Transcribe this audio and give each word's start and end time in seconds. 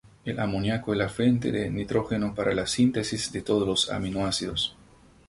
El 0.25 0.39
amoniaco 0.39 0.93
es 0.93 0.97
la 0.97 1.09
fuente 1.09 1.51
de 1.51 1.69
nitrógeno 1.69 2.33
para 2.33 2.55
la 2.55 2.65
síntesis 2.65 3.31
de 3.31 3.43
todos 3.43 3.67
los 3.67 3.91
aminoácidos. 3.91 4.75